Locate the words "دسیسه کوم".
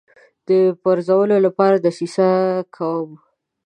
1.85-3.09